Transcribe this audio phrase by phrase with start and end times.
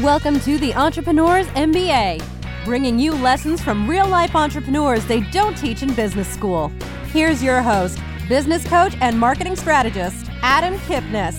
[0.00, 2.24] Welcome to the Entrepreneurs MBA,
[2.64, 6.72] bringing you lessons from real life entrepreneurs they don't teach in business school.
[7.08, 11.38] Here's your host, business coach and marketing strategist, Adam Kipnis.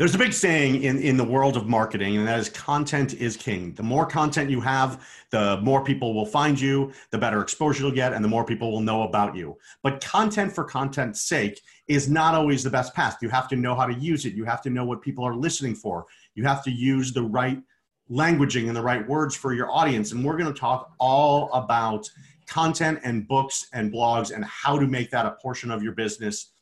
[0.00, 3.36] There's a big saying in, in the world of marketing, and that is content is
[3.36, 3.74] king.
[3.74, 7.92] The more content you have, the more people will find you, the better exposure you'll
[7.92, 9.58] get, and the more people will know about you.
[9.82, 11.60] But content for content's sake
[11.90, 13.18] is not always the best path.
[13.20, 14.32] You have to know how to use it.
[14.32, 16.06] You have to know what people are listening for.
[16.36, 17.60] You have to use the right
[18.08, 20.12] languaging and the right words for your audience.
[20.12, 22.08] And we're going to talk all about
[22.46, 26.52] content and books and blogs and how to make that a portion of your business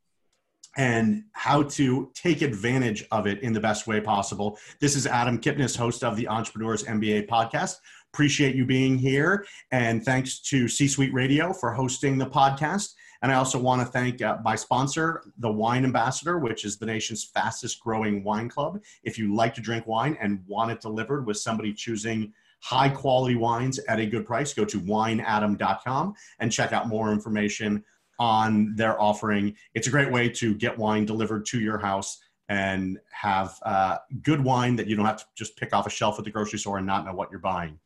[0.78, 4.58] and how to take advantage of it in the best way possible.
[4.80, 7.76] This is Adam Kipnis, host of the Entrepreneurs MBA podcast.
[8.14, 9.44] Appreciate you being here.
[9.72, 12.94] And thanks to C Suite Radio for hosting the podcast.
[13.22, 16.86] And I also want to thank uh, my sponsor, the Wine Ambassador, which is the
[16.86, 18.80] nation's fastest growing wine club.
[19.02, 23.36] If you like to drink wine and want it delivered with somebody choosing high quality
[23.36, 27.84] wines at a good price, go to wineadam.com and check out more information
[28.18, 29.54] on their offering.
[29.74, 34.42] It's a great way to get wine delivered to your house and have uh, good
[34.42, 36.78] wine that you don't have to just pick off a shelf at the grocery store
[36.78, 37.78] and not know what you're buying.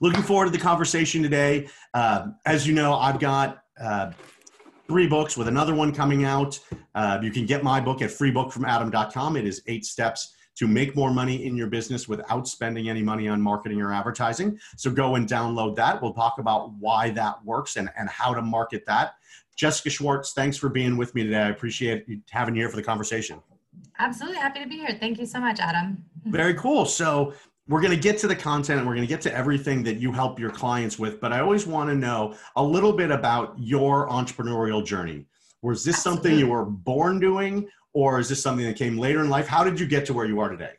[0.00, 1.68] Looking forward to the conversation today.
[1.92, 4.12] Uh, as you know, I've got uh,
[4.86, 6.58] three books with another one coming out.
[6.94, 9.36] Uh, you can get my book at freebookfromadam.com.
[9.36, 13.28] It is eight steps to make more money in your business without spending any money
[13.28, 14.58] on marketing or advertising.
[14.76, 16.00] So go and download that.
[16.00, 19.14] We'll talk about why that works and, and how to market that.
[19.60, 21.42] Jyssica Schwartz, thanks for being with me today.
[21.42, 23.40] I appreciate you having you here for the conversation.
[23.98, 24.96] Absolutely happy to be here.
[24.98, 26.04] Thank you so much, Adam.
[26.26, 26.84] Very cool.
[26.84, 27.34] So
[27.68, 29.96] we're going to get to the content and we're going to get to everything that
[29.96, 33.54] you help your clients with, but I always want to know a little bit about
[33.58, 35.24] your entrepreneurial journey.
[35.62, 36.30] Was this Absolutely.
[36.30, 39.48] something you were born doing or is this something that came later in life?
[39.48, 40.74] How did you get to where you are today?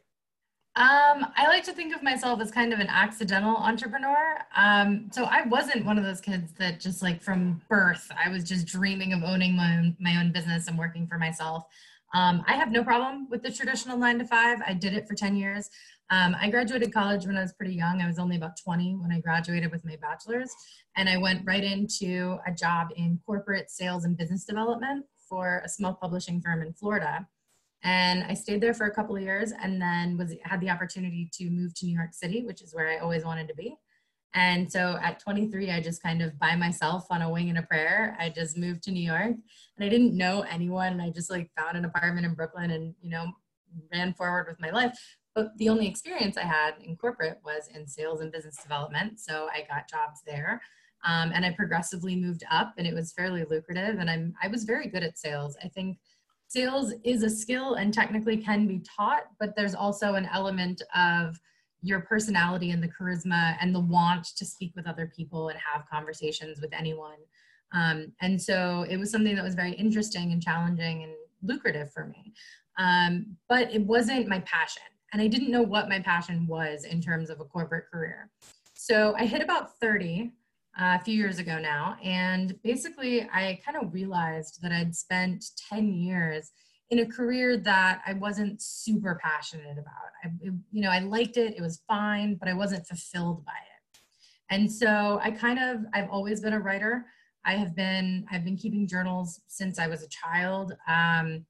[0.77, 4.37] Um, I like to think of myself as kind of an accidental entrepreneur.
[4.55, 8.43] Um, so I wasn't one of those kids that just like from birth, I was
[8.43, 11.65] just dreaming of owning my own, my own business and working for myself.
[12.13, 14.59] Um, I have no problem with the traditional nine to five.
[14.65, 15.69] I did it for 10 years.
[16.09, 18.01] Um, I graduated college when I was pretty young.
[18.01, 20.53] I was only about 20 when I graduated with my bachelor's.
[20.95, 25.69] And I went right into a job in corporate sales and business development for a
[25.69, 27.27] small publishing firm in Florida.
[27.83, 31.29] And I stayed there for a couple of years and then was had the opportunity
[31.33, 33.75] to move to New York City, which is where I always wanted to be.
[34.33, 37.63] And so at 23, I just kind of by myself on a wing and a
[37.63, 39.33] prayer, I just moved to New York
[39.77, 40.93] and I didn't know anyone.
[40.93, 43.31] And I just like found an apartment in Brooklyn and, you know,
[43.91, 44.97] ran forward with my life.
[45.37, 49.19] But the only experience I had in corporate was in sales and business development.
[49.19, 50.59] So I got jobs there.
[51.05, 53.99] Um, and I progressively moved up and it was fairly lucrative.
[53.99, 55.55] And I'm, I was very good at sales.
[55.63, 55.99] I think
[56.47, 61.39] sales is a skill and technically can be taught, but there's also an element of
[61.83, 65.87] your personality and the charisma and the want to speak with other people and have
[65.87, 67.19] conversations with anyone.
[67.75, 71.11] Um, and so it was something that was very interesting and challenging and
[71.43, 72.33] lucrative for me.
[72.79, 74.81] Um, but it wasn't my passion
[75.13, 78.29] and I didn't know what my passion was in terms of a corporate career.
[78.73, 80.31] So I hit about 30
[80.79, 85.45] uh, a few years ago now, and basically I kind of realized that I'd spent
[85.69, 86.51] 10 years
[86.89, 90.11] in a career that I wasn't super passionate about.
[90.23, 90.29] I,
[90.71, 93.99] you know, I liked it, it was fine, but I wasn't fulfilled by it.
[94.49, 97.05] And so I kind of, I've always been a writer.
[97.43, 100.73] I have been, I've been keeping journals since I was a child.
[100.87, 101.45] Um,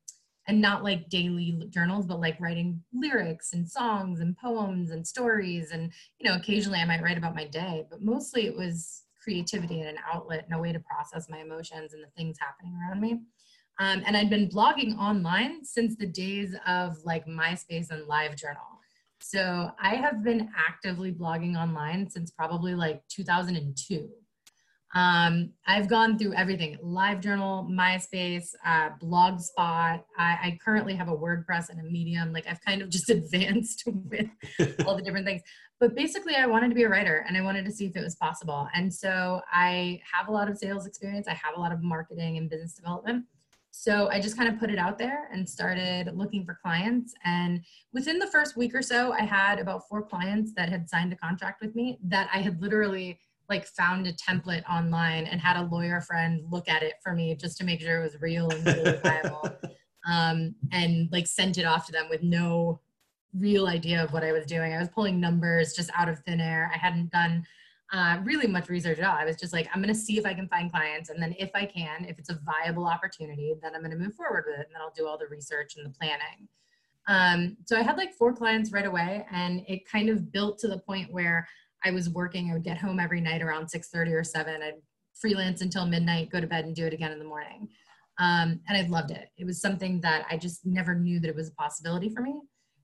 [0.47, 5.71] and not like daily journals but like writing lyrics and songs and poems and stories
[5.71, 9.81] and you know occasionally i might write about my day but mostly it was creativity
[9.81, 13.01] and an outlet and a way to process my emotions and the things happening around
[13.01, 13.19] me.
[13.79, 18.71] Um, and i'd been blogging online since the days of like myspace and livejournal.
[19.19, 24.09] So i have been actively blogging online since probably like 2002
[24.95, 29.51] um, I've gone through everything LiveJournal, MySpace, uh, Blogspot.
[29.57, 32.31] I, I, currently have a WordPress and a Medium.
[32.31, 34.29] Like I've kind of just advanced with
[34.85, 35.41] all the different things.
[35.79, 38.03] But basically, I wanted to be a writer and I wanted to see if it
[38.03, 38.67] was possible.
[38.73, 42.37] And so I have a lot of sales experience, I have a lot of marketing
[42.37, 43.25] and business development.
[43.71, 47.13] So I just kind of put it out there and started looking for clients.
[47.25, 47.63] And
[47.93, 51.15] within the first week or so, I had about four clients that had signed a
[51.15, 53.19] contract with me that I had literally
[53.49, 57.35] like found a template online and had a lawyer friend look at it for me
[57.35, 59.49] just to make sure it was real and verifiable
[60.09, 62.79] um, and like sent it off to them with no
[63.37, 64.73] real idea of what I was doing.
[64.73, 66.71] I was pulling numbers just out of thin air.
[66.73, 67.45] I hadn't done
[67.93, 69.15] uh, really much research at all.
[69.15, 71.09] I was just like, I'm going to see if I can find clients.
[71.09, 74.15] And then if I can, if it's a viable opportunity, then I'm going to move
[74.15, 74.65] forward with it.
[74.65, 76.47] And then I'll do all the research and the planning.
[77.07, 80.67] Um, so I had like four clients right away and it kind of built to
[80.67, 81.47] the point where
[81.85, 84.61] I was working, I would get home every night around 6.30 or 7.
[84.61, 84.73] I'd
[85.19, 87.67] freelance until midnight, go to bed and do it again in the morning.
[88.19, 89.29] Um, and I loved it.
[89.37, 92.39] It was something that I just never knew that it was a possibility for me.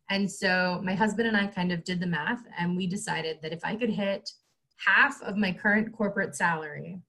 [0.09, 3.53] And so my husband and I kind of did the math and we decided that
[3.53, 4.29] if I could hit
[4.85, 7.01] half of my current corporate salary,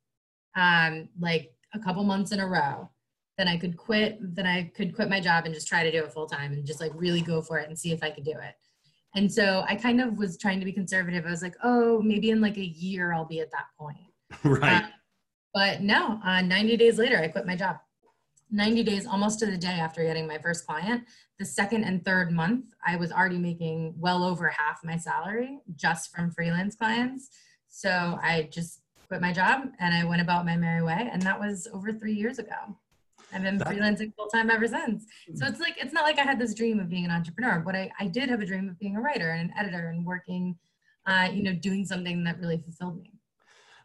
[0.56, 2.88] um, like a couple months in a row,
[3.36, 6.04] then I could quit, then I could quit my job and just try to do
[6.04, 8.24] it full time and just like really go for it and see if I could
[8.24, 8.54] do it.
[9.14, 11.24] And so I kind of was trying to be conservative.
[11.26, 13.96] I was like, oh, maybe in like a year I'll be at that point.
[14.44, 14.82] right.
[14.82, 14.86] Uh,
[15.52, 17.76] but no, uh, 90 days later, I quit my job.
[18.50, 21.04] 90 days, almost to the day after getting my first client.
[21.38, 26.14] The second and third month, I was already making well over half my salary just
[26.14, 27.30] from freelance clients.
[27.68, 31.08] So I just quit my job and I went about my merry way.
[31.12, 32.76] And that was over three years ago.
[33.34, 35.06] I've been that, freelancing full time ever since.
[35.34, 37.74] So it's like, it's not like I had this dream of being an entrepreneur, but
[37.74, 40.56] I, I did have a dream of being a writer and an editor and working,
[41.06, 43.13] uh, you know, doing something that really fulfilled me.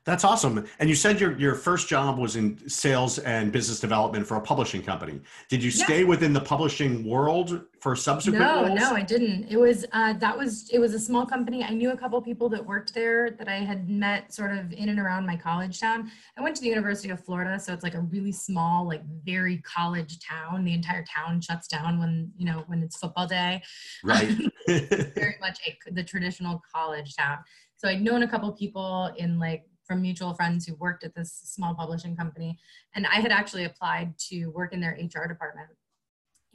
[0.10, 0.66] That's awesome.
[0.80, 4.42] And you said your, your first job was in sales and business development for a
[4.42, 5.22] publishing company.
[5.50, 6.08] Did you stay yeah.
[6.08, 8.80] within the publishing world for subsequent no, roles?
[8.80, 9.52] No, I didn't.
[9.52, 11.64] It was uh, that was it was a small company.
[11.64, 14.90] I knew a couple people that worked there that I had met sort of in
[14.90, 16.10] and around my college town.
[16.36, 19.60] I went to the University of Florida, so it's like a really small, like very
[19.60, 20.66] college town.
[20.66, 23.62] The entire town shuts down when you know when it's football day.
[24.04, 24.28] Right.
[24.68, 27.38] very much a, the traditional college town.
[27.80, 31.42] So I'd known a couple people in like from mutual friends who worked at this
[31.44, 32.58] small publishing company.
[32.94, 35.70] And I had actually applied to work in their HR department.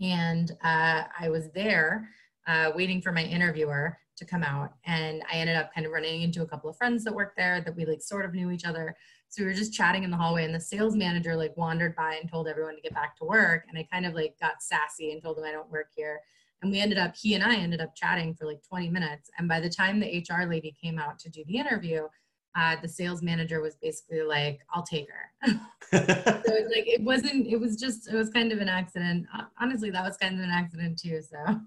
[0.00, 2.08] And uh, I was there
[2.46, 4.74] uh, waiting for my interviewer to come out.
[4.86, 7.60] And I ended up kind of running into a couple of friends that worked there
[7.60, 8.96] that we like sort of knew each other.
[9.28, 12.14] So we were just chatting in the hallway and the sales manager like wandered by
[12.20, 13.64] and told everyone to get back to work.
[13.68, 16.20] And I kind of like got sassy and told him I don't work here.
[16.62, 19.28] And we ended up, he and I ended up chatting for like 20 minutes.
[19.38, 22.06] And by the time the HR lady came out to do the interview,
[22.56, 25.50] uh, the sales manager was basically like, I'll take her.
[25.90, 29.26] so it's like, it wasn't, it was just, it was kind of an accident.
[29.60, 31.20] Honestly, that was kind of an accident too.
[31.22, 31.60] So.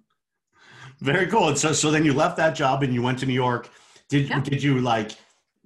[1.00, 1.50] Very cool.
[1.50, 3.69] And so, so then you left that job and you went to New York.
[4.10, 4.39] Did, yeah.
[4.39, 5.12] did you like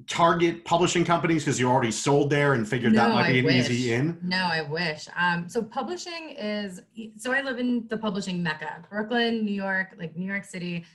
[0.07, 3.45] target publishing companies because you already sold there and figured no, that might be an
[3.45, 3.69] wish.
[3.69, 4.17] easy in?
[4.23, 5.07] No, I wish.
[5.15, 6.81] Um, so publishing is,
[7.17, 10.85] so I live in the publishing mecca, Brooklyn, New York, like New York City.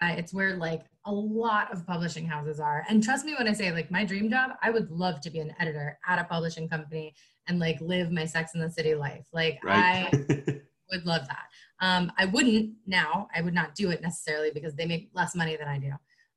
[0.00, 2.84] Uh, it's where like a lot of publishing houses are.
[2.88, 5.40] And trust me when I say like my dream job, I would love to be
[5.40, 7.14] an editor at a publishing company
[7.48, 9.26] and like live my sex in the city life.
[9.32, 10.08] Like right.
[10.12, 10.60] I
[10.90, 11.46] would love that.
[11.80, 15.56] Um, I wouldn't now, I would not do it necessarily because they make less money
[15.56, 15.92] than I do.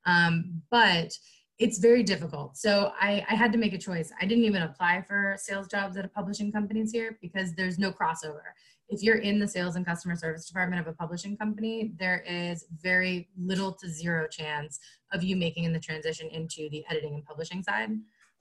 [0.08, 1.18] Um, but
[1.58, 2.58] it's very difficult.
[2.58, 4.12] So I, I had to make a choice.
[4.20, 7.92] I didn't even apply for sales jobs at a publishing companies here because there's no
[7.92, 8.42] crossover
[8.90, 12.66] if you're in the sales and customer service department of a publishing company, there is
[12.82, 14.80] very little to zero chance
[15.12, 17.90] of you making in the transition into the editing and publishing side.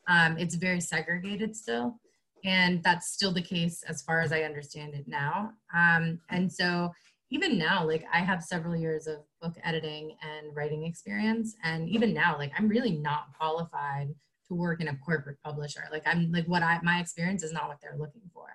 [0.07, 1.99] Um, it's very segregated still,
[2.45, 5.53] and that's still the case as far as I understand it now.
[5.75, 6.93] Um, and so
[7.31, 12.13] even now, like I have several years of book editing and writing experience, and even
[12.13, 14.15] now, like I'm really not qualified
[14.49, 15.85] to work in a corporate publisher.
[15.91, 18.47] Like I'm like what I my experience is not what they're looking for.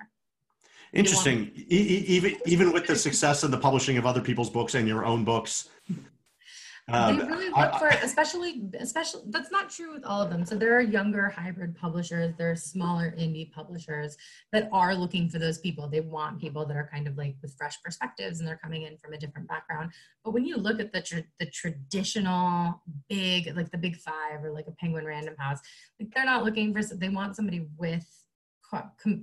[0.93, 1.51] Interesting.
[1.55, 5.05] E- even even with the success of the publishing of other people's books and your
[5.05, 5.69] own books.
[6.91, 9.21] Um, they really look for, especially, especially.
[9.27, 10.45] That's not true with all of them.
[10.45, 12.33] So there are younger hybrid publishers.
[12.37, 14.17] There are smaller indie publishers
[14.51, 15.87] that are looking for those people.
[15.87, 18.97] They want people that are kind of like with fresh perspectives, and they're coming in
[18.97, 19.91] from a different background.
[20.23, 24.51] But when you look at the tra- the traditional big, like the Big Five or
[24.51, 25.59] like a Penguin Random House,
[25.99, 26.83] like they're not looking for.
[26.83, 28.05] They want somebody with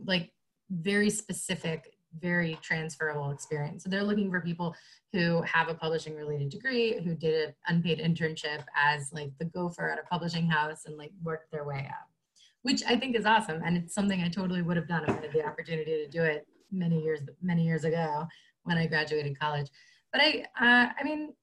[0.04, 0.32] like
[0.70, 3.84] very specific, very transferable experience.
[3.84, 4.74] So they're looking for people
[5.12, 9.90] who have a publishing related degree, who did an unpaid internship as like the gopher
[9.90, 12.08] at a publishing house and like worked their way up,
[12.62, 13.62] which I think is awesome.
[13.64, 16.22] And it's something I totally would have done if I had the opportunity to do
[16.22, 18.26] it many years, many years ago
[18.64, 19.68] when I graduated college.
[20.12, 21.34] But I, uh, I mean,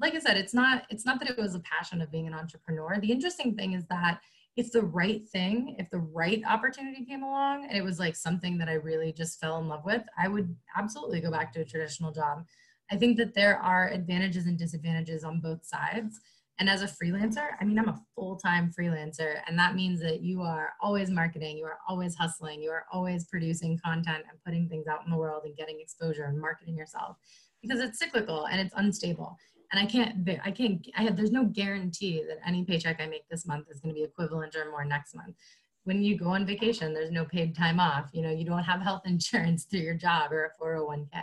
[0.00, 2.34] like I said, it's not, it's not that it was a passion of being an
[2.34, 2.98] entrepreneur.
[3.00, 4.20] The interesting thing is that
[4.58, 8.58] if the right thing, if the right opportunity came along and it was like something
[8.58, 11.64] that I really just fell in love with, I would absolutely go back to a
[11.64, 12.44] traditional job.
[12.90, 16.18] I think that there are advantages and disadvantages on both sides.
[16.58, 20.22] And as a freelancer, I mean, I'm a full time freelancer, and that means that
[20.22, 24.68] you are always marketing, you are always hustling, you are always producing content and putting
[24.68, 27.16] things out in the world and getting exposure and marketing yourself
[27.62, 29.36] because it's cyclical and it's unstable.
[29.72, 33.28] And I can't, I can't, I have, there's no guarantee that any paycheck I make
[33.28, 35.36] this month is going to be equivalent or more next month.
[35.84, 38.08] When you go on vacation, there's no paid time off.
[38.12, 41.22] You know, you don't have health insurance through your job or a 401k.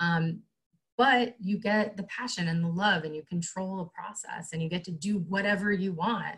[0.00, 0.40] Um,
[0.96, 4.68] but you get the passion and the love and you control the process and you
[4.68, 6.36] get to do whatever you want.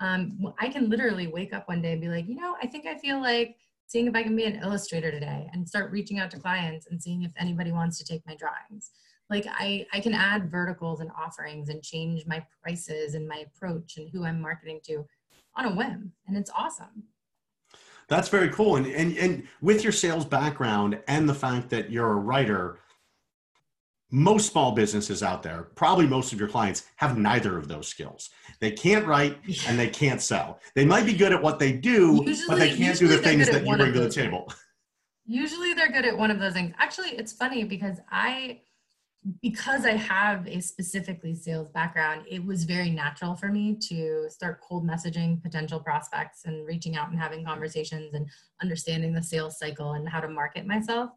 [0.00, 2.84] Um, I can literally wake up one day and be like, you know, I think
[2.84, 6.30] I feel like seeing if I can be an illustrator today and start reaching out
[6.32, 8.90] to clients and seeing if anybody wants to take my drawings
[9.34, 13.96] like I, I can add verticals and offerings and change my prices and my approach
[13.96, 15.04] and who I'm marketing to
[15.56, 16.12] on a whim.
[16.28, 17.04] And it's awesome.
[18.06, 18.76] That's very cool.
[18.76, 22.78] And, and, and with your sales background and the fact that you're a writer,
[24.10, 28.30] most small businesses out there, probably most of your clients, have neither of those skills.
[28.60, 30.60] They can't write and they can't sell.
[30.76, 33.48] They might be good at what they do, usually, but they can't do the things
[33.50, 34.52] that you bring to the table.
[35.26, 36.74] Usually they're good at one of those things.
[36.78, 38.60] Actually, it's funny because I
[39.40, 44.60] because I have a specifically sales background, it was very natural for me to start
[44.60, 48.26] cold messaging potential prospects and reaching out and having conversations and
[48.62, 51.10] understanding the sales cycle and how to market myself.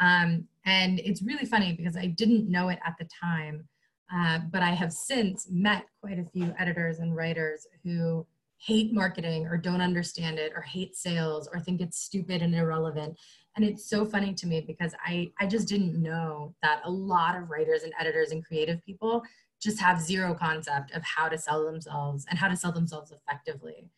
[0.00, 3.68] Um, and it's really funny because I didn't know it at the time,
[4.12, 8.26] uh, but I have since met quite a few editors and writers who
[8.58, 13.18] hate marketing or don't understand it or hate sales or think it's stupid and irrelevant
[13.56, 17.36] and it's so funny to me because i i just didn't know that a lot
[17.36, 19.22] of writers and editors and creative people
[19.62, 23.88] just have zero concept of how to sell themselves and how to sell themselves effectively.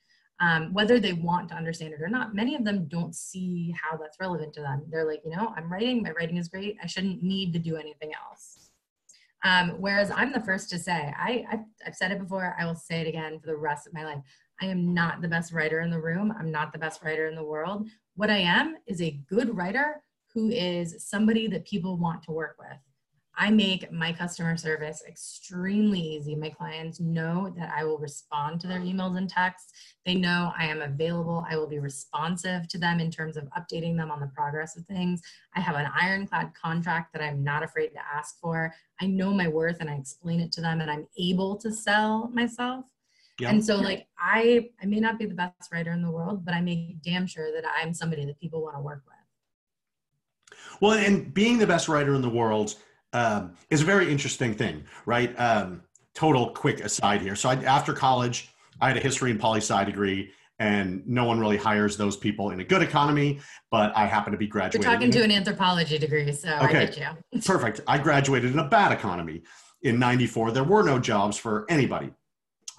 [0.40, 3.96] Um, whether they want to understand it or not many of them don't see how
[3.96, 4.82] that's relevant to them.
[4.90, 6.76] They're like you know i'm writing my writing is great.
[6.82, 8.70] I shouldn't need to do anything else.
[9.44, 12.56] Um, whereas i'm the first to say I, I've, I've said it before.
[12.58, 14.22] I will say it again for the rest of my life
[14.64, 16.32] I am not the best writer in the room.
[16.38, 17.86] I'm not the best writer in the world.
[18.16, 20.02] What I am is a good writer
[20.32, 22.78] who is somebody that people want to work with.
[23.36, 26.34] I make my customer service extremely easy.
[26.34, 29.70] My clients know that I will respond to their emails and texts.
[30.06, 31.44] They know I am available.
[31.50, 34.86] I will be responsive to them in terms of updating them on the progress of
[34.86, 35.20] things.
[35.54, 38.72] I have an ironclad contract that I'm not afraid to ask for.
[38.98, 42.30] I know my worth and I explain it to them and I'm able to sell
[42.32, 42.86] myself.
[43.40, 43.50] Yep.
[43.50, 46.54] And so like I I may not be the best writer in the world, but
[46.54, 50.58] I make damn sure that I'm somebody that people want to work with.
[50.80, 52.76] Well, and being the best writer in the world
[53.12, 55.34] um, is a very interesting thing, right?
[55.38, 55.82] Um,
[56.14, 57.34] total quick aside here.
[57.34, 58.50] So I, after college,
[58.80, 62.50] I had a history and poli sci degree, and no one really hires those people
[62.50, 63.40] in a good economy.
[63.70, 64.82] But I happen to be graduating.
[64.82, 66.64] You're talking to an anthropology degree, so okay.
[66.64, 67.40] I get you.
[67.44, 67.80] Perfect.
[67.88, 69.42] I graduated in a bad economy
[69.82, 70.52] in '94.
[70.52, 72.12] There were no jobs for anybody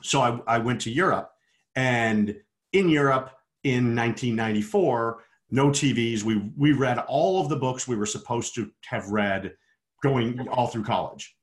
[0.06, 1.32] so I, I went to Europe,
[1.76, 2.36] and
[2.74, 3.32] in Europe
[3.64, 6.24] in 1994, no TVs.
[6.24, 9.54] We we read all of the books we were supposed to have read
[10.04, 11.36] going all through college,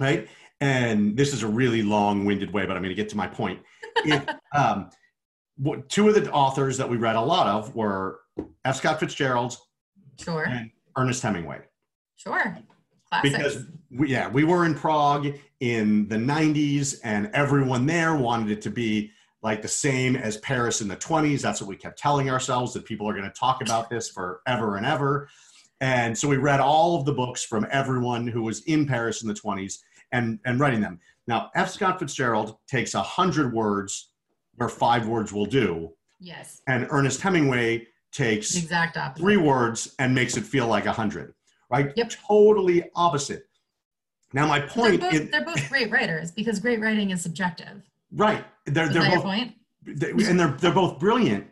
[0.00, 0.28] right?
[0.60, 3.60] And this is a really long-winded way, but I'm going to get to my point.
[4.54, 4.88] Um,
[5.58, 8.20] what, two of the authors that we read a lot of were
[8.64, 8.76] F.
[8.76, 9.58] Scott Fitzgerald,
[10.18, 11.60] sure, and Ernest Hemingway.
[12.16, 12.56] Sure.
[13.10, 13.32] Classic.
[13.32, 18.62] Because we, yeah, we were in Prague in the 90s, and everyone there wanted it
[18.62, 19.10] to be
[19.42, 21.40] like the same as Paris in the 20s.
[21.40, 24.76] That's what we kept telling ourselves that people are going to talk about this forever
[24.76, 25.28] and ever.
[25.80, 29.28] And so we read all of the books from everyone who was in Paris in
[29.28, 29.78] the 20s
[30.12, 30.98] and, and writing them.
[31.26, 31.70] Now, F.
[31.70, 34.10] Scott Fitzgerald takes a hundred words
[34.54, 35.92] where five words will do.
[36.18, 36.62] Yes.
[36.66, 39.22] And Ernest Hemingway takes exact opposite.
[39.22, 41.34] three words and makes it feel like a hundred
[41.70, 41.92] right?
[41.96, 42.12] Yep.
[42.26, 43.45] Totally opposite.
[44.32, 47.82] Now, my point they're both, they're both great writers because great writing is subjective.
[48.12, 48.44] Right.
[48.66, 49.54] They're, they're both, point?
[49.84, 51.46] They, and they're, they're both brilliant.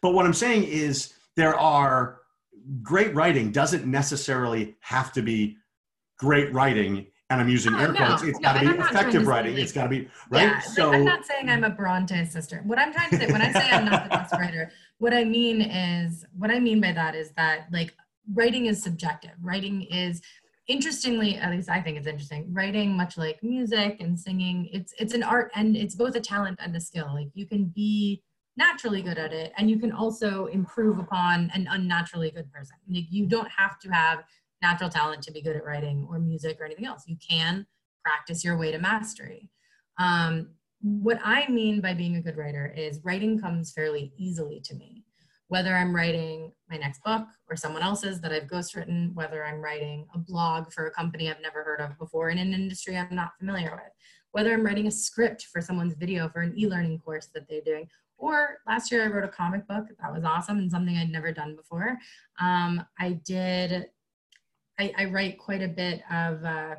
[0.00, 2.20] But what I'm saying is there are
[2.82, 5.56] great writing doesn't necessarily have to be
[6.18, 8.22] great writing and I'm using oh, air quotes.
[8.22, 9.56] No, it's no, got to be effective writing.
[9.56, 10.42] It's got to be right.
[10.42, 12.60] Yeah, so I'm not saying I'm a Bronte sister.
[12.64, 15.22] What I'm trying to say when I say I'm not the best writer, what I
[15.24, 17.94] mean is what I mean by that is that like
[18.34, 19.30] writing is subjective.
[19.40, 20.20] Writing is
[20.70, 22.46] interestingly, at least I think it's interesting.
[22.52, 26.60] Writing, much like music and singing, it's it's an art and it's both a talent
[26.62, 27.10] and a skill.
[27.12, 28.22] Like you can be
[28.56, 32.76] naturally good at it, and you can also improve upon an unnaturally good person.
[32.88, 34.24] Like you don't have to have
[34.62, 37.02] natural talent to be good at writing or music or anything else.
[37.06, 37.66] You can
[38.04, 39.50] practice your way to mastery.
[39.98, 40.50] Um,
[40.82, 44.99] what I mean by being a good writer is writing comes fairly easily to me
[45.50, 50.06] whether I'm writing my next book or someone else's that I've ghostwritten, whether I'm writing
[50.14, 53.36] a blog for a company I've never heard of before in an industry I'm not
[53.36, 53.92] familiar with,
[54.30, 57.88] whether I'm writing a script for someone's video for an e-learning course that they're doing,
[58.16, 61.32] or last year I wrote a comic book that was awesome and something I'd never
[61.32, 61.98] done before.
[62.38, 63.86] Um, I did,
[64.78, 66.76] I, I, write quite a bit of uh,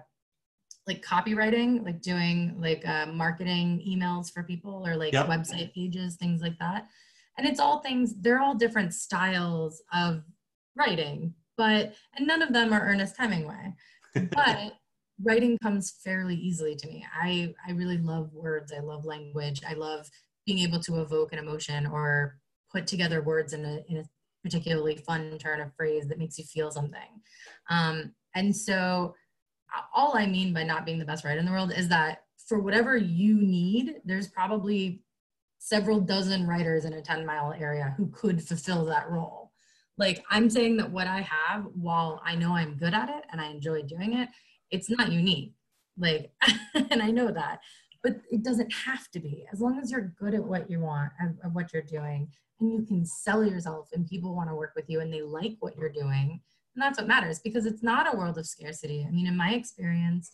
[0.87, 5.27] like copywriting, like doing like uh, marketing emails for people or like Yep.
[5.27, 6.87] website pages, things like that.
[7.37, 10.23] And it's all things, they're all different styles of
[10.75, 13.73] writing, but, and none of them are Ernest Hemingway.
[14.33, 14.73] But
[15.23, 17.05] writing comes fairly easily to me.
[17.21, 18.73] I, I really love words.
[18.73, 19.61] I love language.
[19.65, 20.05] I love
[20.45, 22.37] being able to evoke an emotion or
[22.71, 24.03] put together words in a, in a
[24.43, 27.21] particularly fun turn of phrase that makes you feel something.
[27.69, 29.15] Um, and so,
[29.95, 32.59] all I mean by not being the best writer in the world is that for
[32.59, 35.01] whatever you need, there's probably
[35.63, 39.51] several dozen writers in a 10 mile area who could fulfill that role.
[39.95, 43.39] Like, I'm saying that what I have, while I know I'm good at it and
[43.39, 44.27] I enjoy doing it,
[44.71, 45.53] it's not unique.
[45.99, 46.31] Like,
[46.89, 47.59] and I know that,
[48.01, 49.45] but it doesn't have to be.
[49.53, 52.27] As long as you're good at what you want and at what you're doing,
[52.59, 55.57] and you can sell yourself, and people want to work with you and they like
[55.59, 56.41] what you're doing,
[56.75, 59.05] and that's what matters because it's not a world of scarcity.
[59.07, 60.31] I mean, in my experience,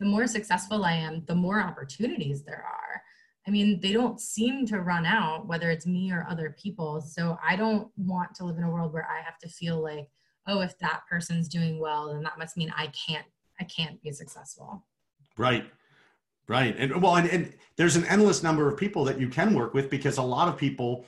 [0.00, 3.02] the more successful I am, the more opportunities there are.
[3.46, 7.00] I mean, they don't seem to run out, whether it's me or other people.
[7.00, 10.08] So I don't want to live in a world where I have to feel like,
[10.46, 13.26] oh, if that person's doing well, then that must mean I can't,
[13.60, 14.84] I can't be successful.
[15.36, 15.66] Right.
[16.48, 16.76] Right.
[16.76, 19.90] And well, and, and there's an endless number of people that you can work with
[19.90, 21.06] because a lot of people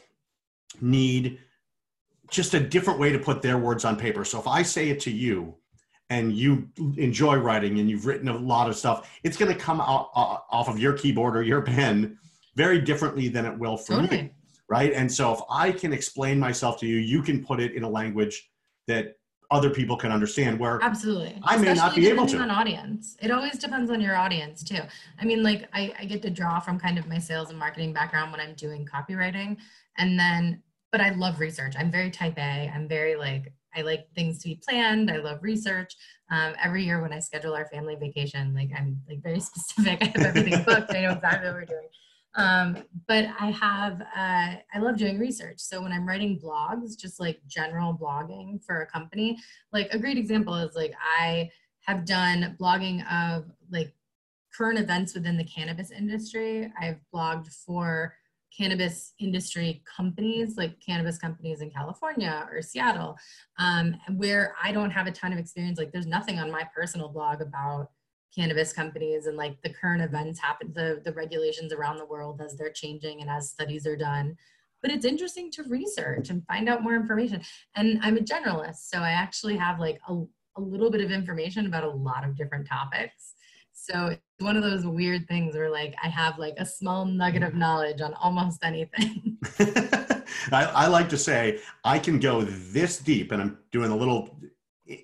[0.80, 1.38] need
[2.30, 4.24] just a different way to put their words on paper.
[4.24, 5.54] So if I say it to you
[6.10, 9.80] and you enjoy writing and you've written a lot of stuff, it's going to come
[9.80, 12.18] out uh, off of your keyboard or your pen
[12.56, 14.32] very differently than it will for me.
[14.68, 14.92] Right.
[14.92, 17.88] And so if I can explain myself to you, you can put it in a
[17.88, 18.50] language
[18.86, 19.16] that
[19.50, 21.38] other people can understand where Absolutely.
[21.44, 22.38] I may not be able to.
[22.38, 24.80] On audience, it always depends on your audience too.
[25.20, 27.92] I mean, like I, I get to draw from kind of my sales and marketing
[27.92, 29.58] background when I'm doing copywriting,
[29.98, 31.74] and then, but I love research.
[31.78, 32.72] I'm very type A.
[32.74, 35.10] I'm very like I like things to be planned.
[35.10, 35.94] I love research.
[36.30, 40.02] Um, every year when I schedule our family vacation, like I'm like very specific.
[40.02, 40.92] I have everything booked.
[40.94, 41.88] I know exactly what we're doing.
[42.36, 45.60] Um, but I have, uh, I love doing research.
[45.60, 49.38] So when I'm writing blogs, just like general blogging for a company,
[49.72, 51.50] like a great example is like I
[51.86, 53.94] have done blogging of like
[54.56, 56.72] current events within the cannabis industry.
[56.80, 58.14] I've blogged for
[58.56, 63.16] cannabis industry companies, like cannabis companies in California or Seattle,
[63.58, 65.78] um, where I don't have a ton of experience.
[65.78, 67.90] Like there's nothing on my personal blog about
[68.34, 72.56] cannabis companies and like the current events happen, the, the regulations around the world as
[72.56, 74.36] they're changing and as studies are done.
[74.82, 77.40] But it's interesting to research and find out more information.
[77.74, 80.24] And I'm a generalist, so I actually have like a,
[80.56, 83.34] a little bit of information about a lot of different topics.
[83.72, 87.42] So it's one of those weird things where like I have like a small nugget
[87.42, 89.38] of knowledge on almost anything.
[90.52, 94.38] I, I like to say I can go this deep, and I'm doing a little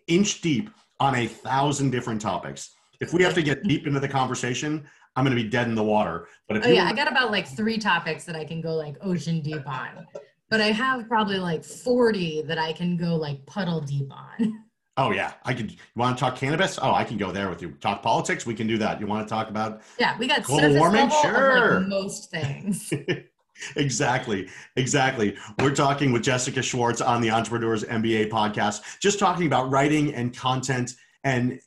[0.06, 2.70] inch deep on a thousand different topics.
[3.00, 4.86] If we have to get deep into the conversation,
[5.16, 6.28] I'm going to be dead in the water.
[6.46, 8.74] But if Oh you, yeah, I got about like three topics that I can go
[8.74, 10.06] like ocean deep on.
[10.50, 14.64] But I have probably like 40 that I can go like puddle deep on.
[14.96, 15.70] oh yeah, I could.
[15.70, 16.78] You want to talk cannabis?
[16.80, 17.70] Oh, I can go there with you.
[17.80, 18.44] Talk politics?
[18.46, 19.00] We can do that.
[19.00, 21.10] You want to talk about Yeah, we got Global warming?
[21.22, 21.80] Sure.
[21.80, 22.92] like most things.
[23.76, 29.70] exactly exactly we're talking with jyssica schwartz on the entrepreneurs mba podcast just talking about
[29.70, 31.60] writing and content and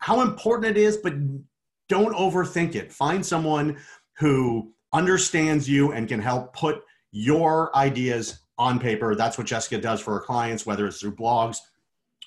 [0.00, 1.14] how important it is but
[1.88, 3.76] don't overthink it find someone
[4.18, 6.82] who understands you and can help put
[7.12, 11.58] your ideas on paper that's what jyssica does for her clients whether it's through blogs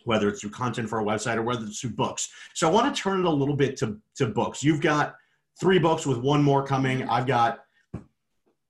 [0.06, 2.94] whether it's through content for a website or whether it's through books so i want
[2.94, 5.16] to turn it a little bit to, to books you've got
[5.60, 7.60] three books with one more coming i've got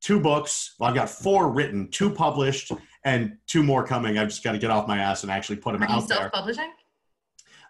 [0.04, 0.76] two books.
[0.78, 2.72] Well, I've got four written, two published,
[3.06, 4.18] and two more coming.
[4.18, 6.08] I've just got to get off my ass and actually put them Are you out
[6.08, 6.18] there.
[6.18, 6.72] self-publishing?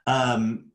[0.07, 0.71] Um,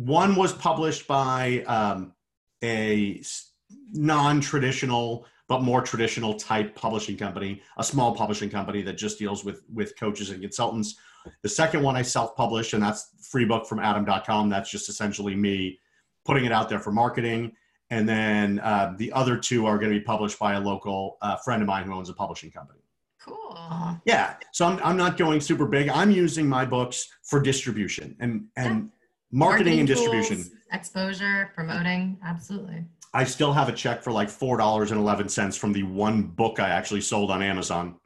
[0.00, 2.14] one was published by um,
[2.62, 3.52] a s-
[3.92, 9.62] non-traditional but more traditional type publishing company, a small publishing company that just deals with
[9.72, 10.96] with coaches and consultants.
[11.42, 14.48] The second one I self-published, and that's free book from Adam.com.
[14.48, 15.78] That's just essentially me
[16.24, 17.52] putting it out there for marketing.
[17.90, 21.36] And then uh, the other two are going to be published by a local uh,
[21.36, 22.78] friend of mine who owns a publishing company.
[23.20, 24.00] Cool.
[24.06, 24.36] Yeah.
[24.52, 25.88] So I'm, I'm not going super big.
[25.88, 28.90] I'm using my books for distribution and, and
[29.30, 30.36] marketing, and distribution.
[30.36, 32.84] tools, exposure, promoting, absolutely.
[33.12, 37.30] I still have a check for like $4.11 from the one book I actually sold
[37.30, 37.96] on Amazon.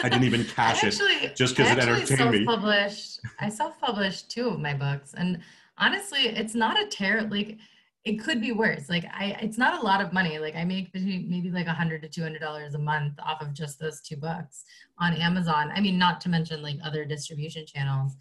[0.00, 1.36] I didn't even cash I it.
[1.36, 2.44] just because it entertained me.
[2.44, 3.20] Self-published.
[3.40, 5.40] I self-published two of my books, and
[5.78, 7.36] honestly, it's not a terrible.
[7.36, 7.58] Like,
[8.04, 8.90] it could be worse.
[8.90, 10.38] Like, I, it's not a lot of money.
[10.38, 13.40] Like, I make between maybe like a hundred to two hundred dollars a month off
[13.40, 14.64] of just those two books
[14.98, 15.72] on Amazon.
[15.74, 18.16] I mean, not to mention like other distribution channels.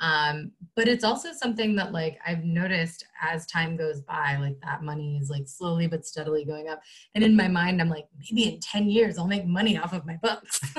[0.00, 4.82] Um, but it's also something that like I've noticed as time goes by, like that
[4.82, 6.80] money is like slowly but steadily going up.
[7.14, 10.06] And in my mind, I'm like, maybe in 10 years I'll make money off of
[10.06, 10.60] my books.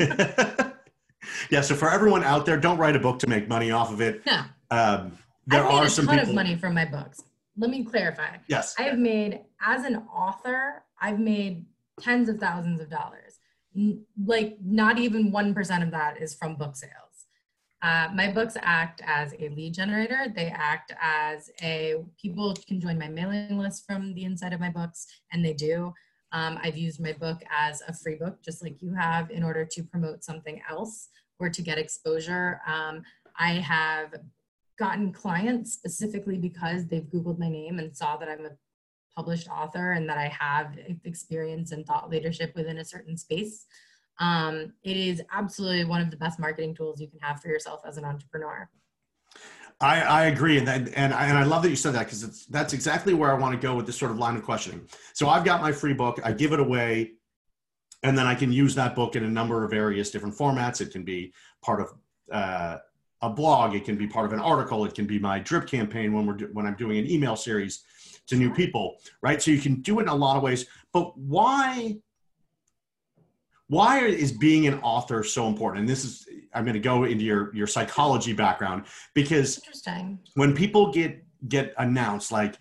[1.49, 1.61] yeah.
[1.61, 4.25] So for everyone out there, don't write a book to make money off of it.
[4.25, 4.43] No.
[4.71, 6.29] Um, there I've made are a some ton people...
[6.29, 7.21] of money from my books.
[7.57, 8.37] Let me clarify.
[8.47, 8.75] Yes.
[8.79, 11.65] I have made as an author, I've made
[11.99, 13.39] tens of thousands of dollars.
[14.25, 17.08] Like not even 1% of that is from book sales.
[17.81, 20.25] Uh, my books act as a lead generator.
[20.35, 24.69] They act as a, people can join my mailing list from the inside of my
[24.69, 25.93] books, and they do.
[26.31, 29.65] Um, I've used my book as a free book, just like you have, in order
[29.65, 32.61] to promote something else or to get exposure.
[32.67, 33.01] Um,
[33.37, 34.13] I have
[34.77, 38.51] gotten clients specifically because they've Googled my name and saw that I'm a
[39.15, 43.65] published author and that I have experience and thought leadership within a certain space.
[44.19, 47.81] Um, it is absolutely one of the best marketing tools you can have for yourself
[47.85, 48.69] as an entrepreneur.
[49.81, 52.45] I, I agree, and and and I, and I love that you said that because
[52.47, 54.81] that's exactly where I want to go with this sort of line of questioning.
[55.13, 57.13] So I've got my free book, I give it away,
[58.03, 60.81] and then I can use that book in a number of various different formats.
[60.81, 61.93] It can be part of
[62.29, 62.77] uh,
[63.21, 66.11] a blog, it can be part of an article, it can be my drip campaign
[66.11, 67.83] when we're do, when I'm doing an email series
[68.27, 69.41] to new people, right?
[69.41, 70.65] So you can do it in a lot of ways.
[70.91, 71.97] But why
[73.69, 75.81] why is being an author so important?
[75.81, 80.55] And this is I'm going to go into your your psychology background because interesting when
[80.55, 82.57] people get get announced like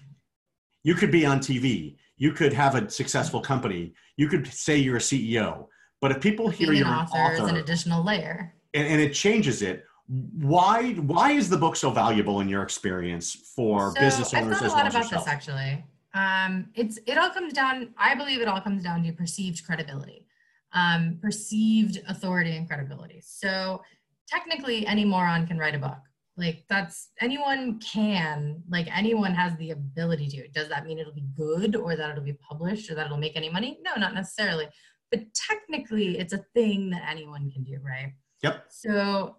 [0.84, 4.96] you could be on TV, you could have a successful company, you could say you're
[4.96, 5.66] a CEO,
[6.00, 9.00] but if people hear being you're an author, author is an additional layer, and, and,
[9.00, 9.84] it changes it.
[10.06, 14.60] Why why is the book so valuable in your experience for so business owners?
[14.60, 15.24] I've thought a lot about yourself?
[15.24, 15.84] this actually.
[16.14, 17.94] Um, it's it all comes down.
[17.96, 20.27] I believe it all comes down to perceived credibility
[20.72, 23.22] um, perceived authority and credibility.
[23.24, 23.82] So
[24.28, 25.98] technically, any moron can write a book.
[26.36, 30.48] Like that's anyone can, like anyone has the ability to.
[30.48, 33.36] Does that mean it'll be good or that it'll be published or that it'll make
[33.36, 33.78] any money?
[33.82, 34.68] No, not necessarily.
[35.10, 38.12] But technically, it's a thing that anyone can do, right?
[38.42, 38.66] Yep.
[38.68, 39.36] So,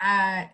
[0.00, 0.44] uh,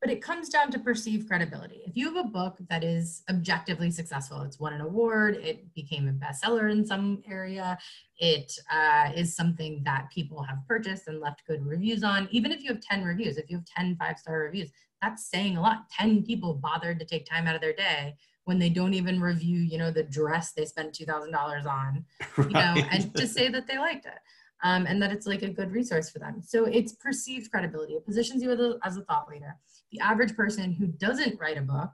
[0.00, 1.82] but it comes down to perceived credibility.
[1.84, 6.08] If you have a book that is objectively successful, it's won an award, it became
[6.08, 7.76] a bestseller in some area,
[8.18, 12.28] it uh, is something that people have purchased and left good reviews on.
[12.30, 14.70] Even if you have 10 reviews, if you have 10 five star reviews,
[15.02, 15.90] that's saying a lot.
[15.90, 19.60] 10 people bothered to take time out of their day when they don't even review,
[19.60, 22.04] you know, the dress they spent $2,000 on,
[22.38, 22.52] you right.
[22.52, 24.18] know, and to say that they liked it.
[24.64, 26.42] Um, and that it's like a good resource for them.
[26.44, 27.92] So it's perceived credibility.
[27.92, 29.54] It positions you as a, as a thought leader
[29.92, 31.90] the average person who doesn't write a book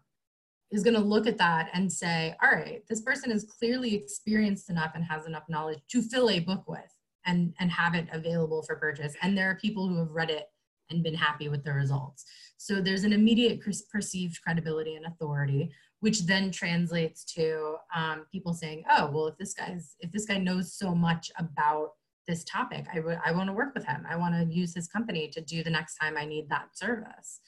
[0.70, 4.70] is going to look at that and say, all right, this person is clearly experienced
[4.70, 6.80] enough and has enough knowledge to fill a book with
[7.26, 9.14] and, and have it available for purchase.
[9.22, 10.46] And there are people who have read it
[10.90, 12.24] and been happy with the results.
[12.56, 18.84] So there's an immediate perceived credibility and authority, which then translates to um, people saying,
[18.90, 21.90] oh, well, if this guy's, if this guy knows so much about
[22.26, 24.04] this topic, I, w- I want to work with him.
[24.08, 27.40] I want to use his company to do the next time I need that service.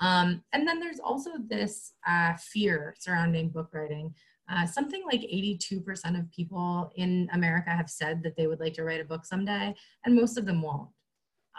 [0.00, 4.14] Um, and then there's also this uh, fear surrounding book writing.
[4.50, 8.82] Uh, something like 82% of people in America have said that they would like to
[8.82, 10.88] write a book someday, and most of them won't.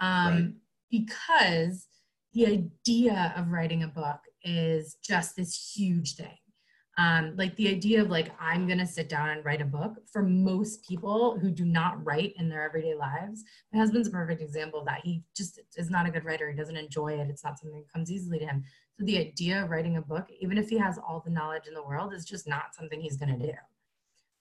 [0.01, 0.53] Um, right.
[0.89, 1.87] Because
[2.33, 6.37] the idea of writing a book is just this huge thing
[6.97, 9.93] um, like the idea of like i'm going to sit down and write a book
[10.11, 14.41] for most people who do not write in their everyday lives my husband's a perfect
[14.41, 15.01] example of that.
[15.03, 16.49] He just is not a good writer.
[16.49, 17.29] He doesn't enjoy it.
[17.29, 18.63] It's not something that comes easily to him.
[18.99, 21.73] So the idea of writing a book even if he has all the knowledge in
[21.73, 23.53] the world is just not something he's going to do.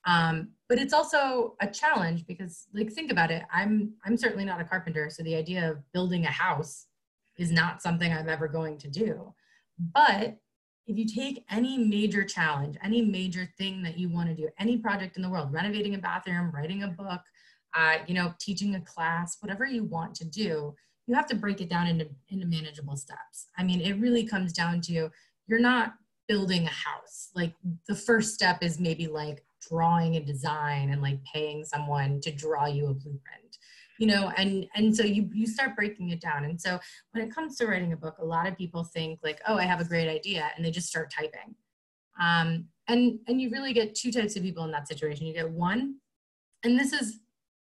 [0.05, 3.43] Um, but it's also a challenge because like think about it.
[3.53, 6.87] I'm i'm certainly not a carpenter so the idea of building a house
[7.37, 9.33] is not something i'm ever going to do.
[9.79, 10.37] But
[10.87, 14.77] if you take any major challenge, any major thing that you want to do, any
[14.77, 17.21] project in the world, renovating a bathroom, writing a book,
[17.75, 20.75] uh, you know, teaching a class, whatever you want to do,
[21.07, 23.47] you have to break it down into, into manageable steps.
[23.57, 25.09] I mean, it really comes down to
[25.47, 25.93] you're not
[26.27, 27.29] building a house.
[27.35, 27.53] Like
[27.87, 32.65] the first step is maybe like drawing a design and like paying someone to draw
[32.65, 33.57] you a blueprint
[34.01, 36.45] you know and and so you you start breaking it down.
[36.45, 36.79] And so
[37.11, 39.63] when it comes to writing a book a lot of people think like oh i
[39.63, 41.53] have a great idea and they just start typing.
[42.19, 45.27] Um, and and you really get two types of people in that situation.
[45.27, 45.97] You get one
[46.63, 47.19] and this is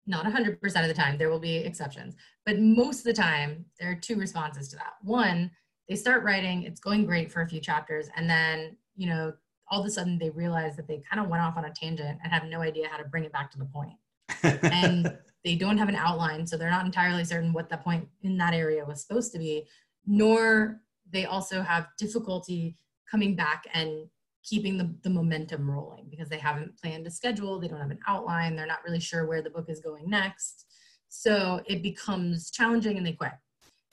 [0.06, 2.14] not 100% of the time there will be exceptions
[2.46, 4.94] but most of the time there are two responses to that.
[5.02, 5.50] One
[5.88, 9.32] they start writing it's going great for a few chapters and then you know
[9.70, 12.18] all of a sudden they realize that they kind of went off on a tangent
[12.22, 13.96] and have no idea how to bring it back to the point
[14.42, 18.36] and they don't have an outline, so they're not entirely certain what the point in
[18.38, 19.66] that area was supposed to be,
[20.06, 22.76] nor they also have difficulty
[23.10, 24.08] coming back and
[24.42, 27.98] keeping the, the momentum rolling because they haven't planned a schedule, they don't have an
[28.06, 30.66] outline, they're not really sure where the book is going next.
[31.08, 33.32] So it becomes challenging and they quit.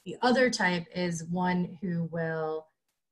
[0.06, 2.68] The other type is one who will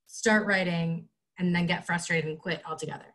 [0.08, 1.08] start writing
[1.40, 3.14] and then get frustrated and quit altogether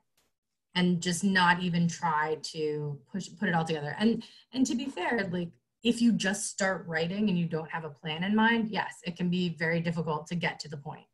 [0.79, 3.97] and just not even try to push put it all together.
[3.99, 5.51] And and to be fair, like
[5.83, 9.17] if you just start writing and you don't have a plan in mind, yes, it
[9.17, 11.07] can be very difficult to get to the point.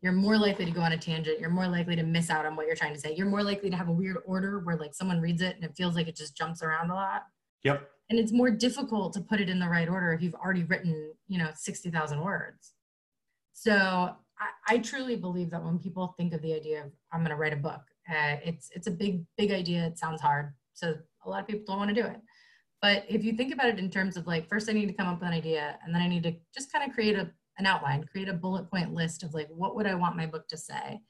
[0.00, 1.40] You're more likely to go on a tangent.
[1.40, 3.14] You're more likely to miss out on what you're trying to say.
[3.16, 5.76] You're more likely to have a weird order where like someone reads it and it
[5.76, 7.24] feels like it just jumps around a lot.
[7.64, 7.88] Yep.
[8.10, 11.12] And it's more difficult to put it in the right order if you've already written,
[11.26, 12.74] you know, 60,000 words.
[13.54, 17.30] So I, I, truly believe that when people think of the idea of I'm going
[17.30, 19.86] to write a book, uh, it's it's a big big idea.
[19.86, 20.94] It sounds hard, so
[21.24, 22.20] a lot of people don't want to do it.
[22.80, 25.08] But if you think about it in terms of like, first I need to come
[25.08, 27.66] up with an idea, and then I need to just kind of create a, an
[27.66, 30.56] outline, create a bullet point list of like, what would I want my book to
[30.56, 31.00] say?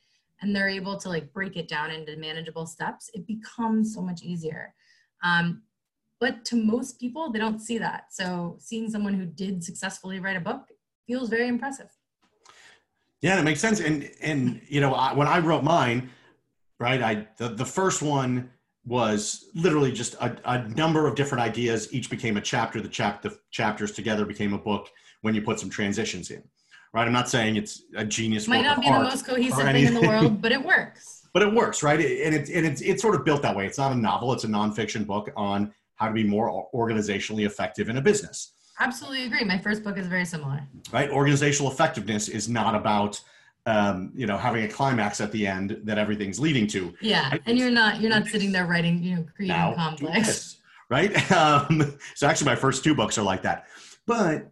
[0.40, 3.11] And they're able to like break it down into manageable steps.
[3.12, 4.74] It becomes so much easier.
[5.22, 5.62] Um,
[6.20, 8.06] but to most people, they don't see that.
[8.11, 10.62] So seeing someone who did successfully write a book
[11.06, 11.88] feels very impressive.
[13.20, 13.80] Yeah, it makes sense.
[13.80, 16.11] And and you know, I, when I wrote mine,
[16.78, 18.50] right, I the, the first one
[18.84, 21.92] was literally just a, a, number of different ideas.
[21.92, 22.80] Each became a chapter.
[22.80, 24.88] The, chap- the chapters together became a book
[25.20, 26.42] when you put some transitions in.
[26.94, 27.06] Right.
[27.06, 28.48] I'm not saying it's a genius.
[28.48, 31.26] Might not be the most cohesive thing in the world, but it works.
[31.34, 32.00] but it works, right?
[32.00, 33.66] And it's and it's it's sort of built that way.
[33.66, 34.32] It's not a novel.
[34.32, 38.52] It's a nonfiction book on how to be more organizationally effective in a business.
[38.80, 39.44] Absolutely agree.
[39.44, 40.62] My first book is very similar.
[40.90, 41.10] Right.
[41.10, 43.20] Organizational effectiveness is not about
[43.68, 46.94] um, you know, having a climax at the end that everything's leading to.
[47.02, 50.57] Yeah, and you're not you're not sitting there writing, you know, creating complex.
[50.90, 51.12] right?
[51.31, 53.66] Um, so actually, my first two books are like that.
[54.07, 54.50] But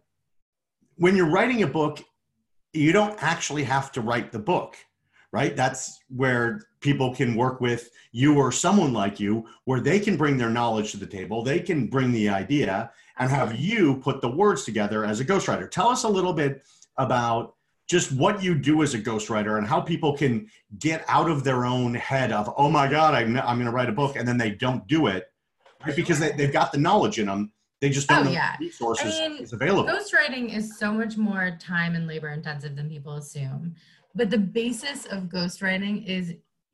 [0.97, 2.03] when you're writing a book,
[2.73, 4.75] you don't actually have to write the book,
[5.31, 5.55] right?
[5.55, 10.37] That's where people can work with you or someone like you, where they can bring
[10.37, 14.29] their knowledge to the table, they can bring the idea, and have you put the
[14.29, 15.69] words together as a ghostwriter.
[15.69, 16.63] Tell us a little bit
[16.97, 17.56] about
[17.87, 20.47] just what you do as a ghostwriter and how people can
[20.77, 23.89] get out of their own head of, oh my God, I'm, I'm going to write
[23.89, 25.31] a book, and then they don't do it
[25.85, 25.95] right?
[25.95, 27.53] because they, they've got the knowledge in them.
[27.79, 28.55] They just don't oh, know yeah.
[28.59, 29.89] resources I mean, is available.
[29.89, 33.75] Ghostwriting is so much more time and labor intensive than people assume.
[34.15, 36.33] But the basis of ghostwriting is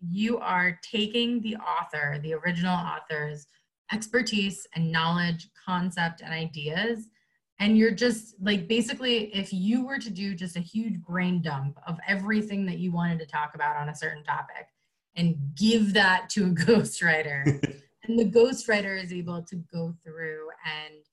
[0.09, 3.47] you are taking the author, the original author's
[3.91, 7.09] expertise and knowledge, concept, and ideas,
[7.59, 11.79] and you're just like basically if you were to do just a huge brain dump
[11.87, 14.67] of everything that you wanted to talk about on a certain topic
[15.15, 17.45] and give that to a ghostwriter
[18.03, 21.03] and the ghostwriter is able to go through and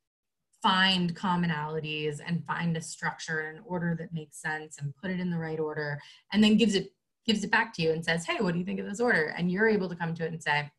[0.62, 5.20] find commonalities and find a structure and an order that makes sense and put it
[5.20, 5.98] in the right order
[6.33, 6.92] and then gives it
[7.26, 9.35] gives it back to you and says hey what do you think of this order?
[9.37, 10.70] And you're able to come to it and say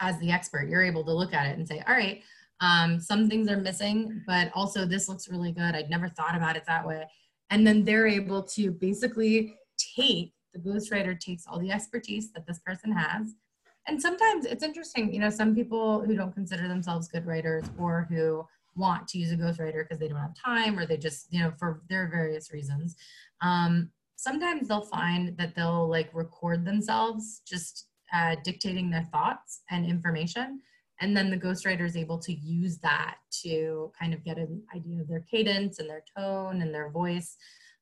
[0.00, 2.22] as the expert you're able to look at it and say all right
[2.62, 5.74] um, some things are missing, but also this looks really good.
[5.74, 7.08] I'd never thought about it that way.
[7.50, 9.56] And then they're able to basically
[9.96, 13.34] take, the ghostwriter takes all the expertise that this person has.
[13.88, 18.06] And sometimes it's interesting, you know, some people who don't consider themselves good writers or
[18.08, 18.46] who
[18.76, 21.52] want to use a ghostwriter because they don't have time or they just, you know,
[21.58, 22.94] for their various reasons.
[23.40, 29.84] Um, sometimes they'll find that they'll like record themselves just uh, dictating their thoughts and
[29.84, 30.60] information
[31.00, 35.00] and then the ghostwriter is able to use that to kind of get an idea
[35.00, 37.36] of their cadence and their tone and their voice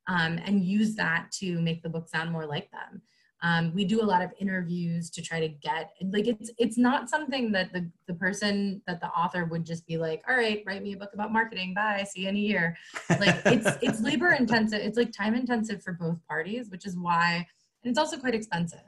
[0.08, 3.02] um, and use that to make the book sound more like them.
[3.42, 7.08] Um, we do a lot of interviews to try to get like it's it's not
[7.08, 10.82] something that the, the person that the author would just be like all right write
[10.82, 11.72] me a book about marketing.
[11.72, 12.04] Bye.
[12.06, 12.76] See you in a year.
[13.08, 17.46] Like it's it's labor intensive it's like time intensive for both parties which is why
[17.82, 18.80] and it's also quite expensive.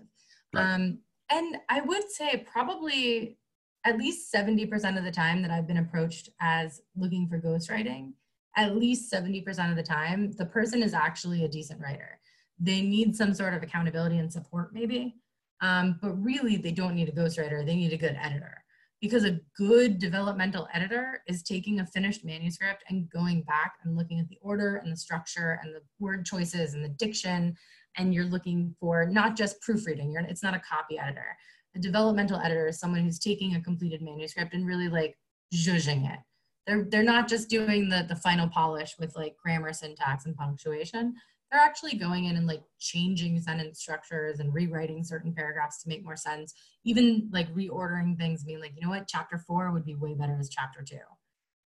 [0.53, 0.75] Right.
[0.75, 0.99] um,
[1.31, 3.39] and i would say probably
[3.85, 8.13] at least 70% of the time that I've been approached as looking for ghostwriting,
[8.57, 12.21] at least 70% of the time, the person is actually a decent writer.
[12.59, 15.17] They need some sort of accountability and support, maybe.
[15.63, 18.59] Um, but really, they don't need a ghostwriter, they need a good editor.
[19.01, 24.21] Because a good developmental editor is taking a finished manuscript and going back and looking
[24.21, 27.57] at the order and the structure and the word choices and the diction.
[27.97, 31.37] And you're looking for not just proofreading, you're, it's not a copy editor
[31.75, 35.17] a developmental editor is someone who's taking a completed manuscript and really like
[35.55, 36.19] zhuzhing it.
[36.67, 41.15] They're, they're not just doing the, the final polish with like grammar, syntax, and punctuation.
[41.51, 46.05] They're actually going in and like changing sentence structures and rewriting certain paragraphs to make
[46.05, 46.55] more sense.
[46.85, 50.37] Even like reordering things, being like, you know what, chapter four would be way better
[50.39, 50.97] as chapter two.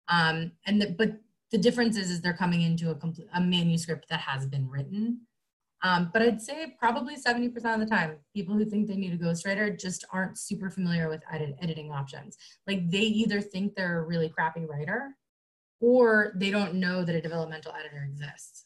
[0.07, 1.19] Um, and the, but
[1.51, 5.21] the difference is, is they're coming into a complete a manuscript that has been written
[5.83, 9.17] Um, but I'd say probably 70% of the time, people who think they need a
[9.17, 12.37] ghostwriter just aren't super familiar with edit- editing options.
[12.65, 15.15] Like they either think they're a really crappy writer
[15.81, 18.65] or they don't know that a developmental editor exists.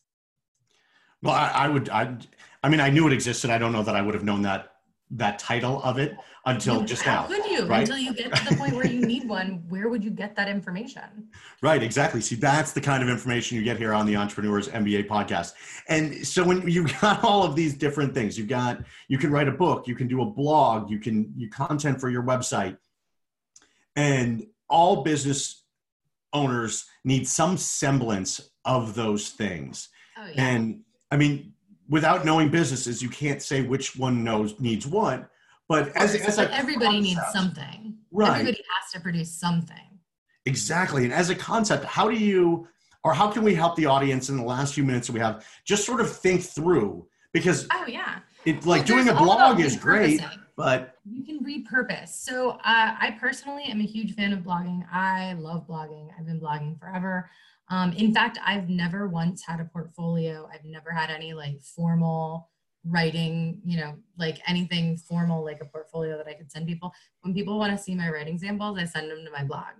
[1.22, 2.16] Well, I, I would, I,
[2.64, 3.50] I mean, I knew it existed.
[3.50, 4.74] I don't know that I would have known that
[5.12, 7.28] that title of it until just How now.
[7.28, 7.66] could you?
[7.66, 7.82] right?
[7.82, 11.30] Until you get to the point where you one, where would you get that information?
[11.62, 12.22] Right, exactly.
[12.22, 15.54] See, that's the kind of information you get here on the Entrepreneurs MBA podcast.
[15.88, 19.48] And so when you got all of these different things, you got you can write
[19.48, 22.78] a book, you can do a blog, you can you content for your website.
[23.96, 25.64] And all business
[26.34, 29.90] owners need some semblance of those things.
[30.18, 30.46] Oh yeah.
[30.46, 31.54] And I mean,
[31.88, 35.30] without knowing businesses, you can't say which one knows needs what.
[35.68, 37.99] But as, as But everybody needs something.
[38.12, 38.42] Right.
[38.42, 40.00] Everybody has to produce something.
[40.46, 41.04] Exactly.
[41.04, 42.68] And as a concept, how do you,
[43.04, 45.46] or how can we help the audience in the last few minutes that we have
[45.66, 47.08] just sort of think through?
[47.34, 48.20] Because Oh yeah.
[48.46, 50.22] it, like Well, doing a there's all about blog is great,
[50.56, 52.10] but You can repurpose.
[52.10, 54.86] So uh, I personally am a huge fan of blogging.
[54.92, 56.10] I love blogging.
[56.18, 57.30] I've been blogging forever.
[57.70, 60.50] Um, in fact, I've never once had a portfolio.
[60.52, 62.50] I've never had any like formal
[62.86, 66.94] writing, you know, like anything formal like a portfolio that I could send people.
[67.22, 69.74] When people want to see my writing samples, I send them to my blog.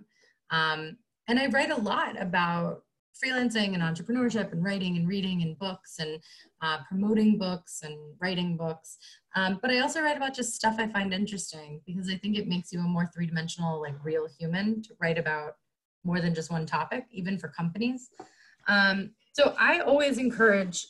[0.50, 0.96] Um,
[1.28, 2.82] and I write a lot about
[3.22, 6.20] freelancing and entrepreneurship and writing and reading and books and
[6.62, 8.98] uh, promoting books and writing books.
[9.36, 12.48] Um, but I also write about just stuff I find interesting because I think it
[12.48, 15.56] makes you a more three dimensional, like real human to write about
[16.04, 18.10] more than just one topic, even for companies.
[18.68, 20.86] Um, so I always encourage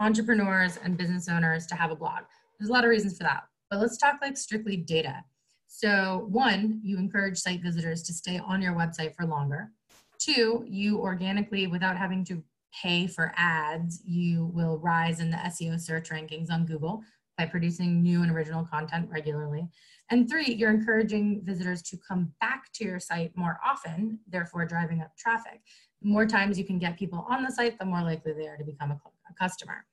[0.00, 2.20] entrepreneurs and business owners to have a blog.
[2.58, 5.22] There's a lot of reasons for that, but let's talk like strictly data.
[5.66, 9.70] So, one, you encourage site visitors to stay on your website for longer.
[10.18, 12.42] Two, you organically, without having to
[12.82, 17.02] pay for ads, you will rise in the SEO search rankings on Google
[17.38, 19.66] by producing new and original content regularly.
[20.10, 25.00] And three, you're encouraging visitors to come back to your site more often, therefore driving
[25.00, 25.60] up traffic.
[26.02, 28.56] The more times you can get people on the site, the more likely they are
[28.56, 29.00] to become a,
[29.30, 29.84] a customer.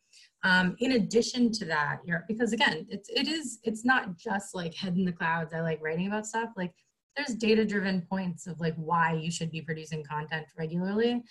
[0.44, 4.74] Um, in addition to that, you're because again, it's it is it's not just like
[4.76, 5.54] head in the clouds.
[5.54, 6.50] I like writing about stuff.
[6.56, 6.74] Like
[7.16, 11.24] there's data driven points of like why you should be producing content regularly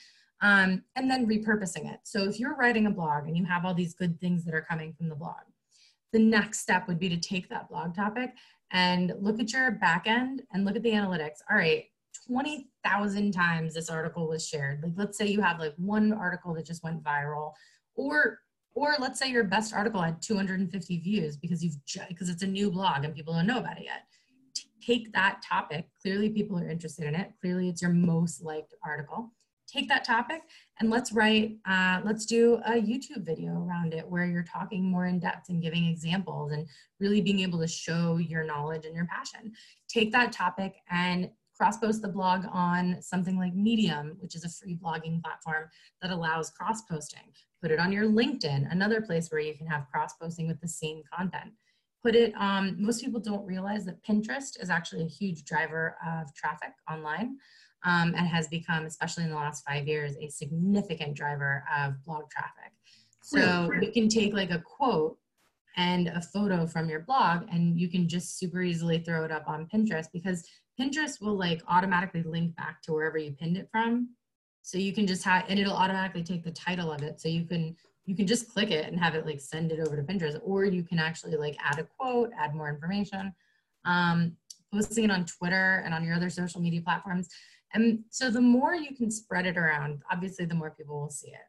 [0.43, 2.01] um, and then repurposing it.
[2.05, 4.67] So if you're writing a blog and you have all these good things that are
[4.69, 5.43] coming from the blog,
[6.13, 8.31] the next step would be to take that blog topic
[8.73, 11.39] and look at your back end and look at the analytics.
[11.51, 11.85] All right,
[12.27, 14.83] 20,000 times this article was shared.
[14.83, 17.53] Like let's say you have like one article that just went viral
[17.97, 18.41] or
[18.75, 21.77] or let's say your best article had 250 views because you've
[22.09, 24.05] because it's a new blog and people don't know about it yet.
[24.85, 25.89] Take that topic.
[26.01, 27.33] Clearly people are interested in it.
[27.41, 29.33] Clearly it's your most liked article
[29.67, 30.43] take that topic
[30.81, 35.07] and let's write uh, let's do a youtube video around it where you're talking more
[35.07, 36.67] in depth and giving examples and
[37.01, 39.53] really being able to show your knowledge and your passion
[39.89, 44.49] take that topic and cross post the blog on something like medium which is a
[44.49, 45.69] free blogging platform
[46.03, 49.87] that allows cross posting put it on your linkedin another place where you can have
[49.91, 51.53] cross posting with the same content.
[52.03, 56.33] Put it um, most people don't realize that pinterest is actually a huge driver of
[56.35, 57.39] traffic online
[57.85, 62.31] um, and has become, especially in the last five years, a significant driver of blog
[62.31, 62.73] traffic.
[63.23, 65.19] So you can take like a quote
[65.77, 69.49] and a photo from your blog, and you can just super easily throw it up
[69.49, 74.11] on Pinterest because Pinterest will like automatically link back to wherever you pinned it from.
[74.63, 77.21] So you can just have, and it'll automatically take the title of it.
[77.21, 79.97] So you can you can just click it and have it like send it over
[79.97, 83.35] to Pinterest, or you can actually like add a quote, add more information.
[83.85, 84.37] Um,
[84.73, 87.29] posting it on Twitter and on your other social media platforms.
[87.75, 91.29] And so the more you can spread it around, obviously the more people will see
[91.29, 91.47] it.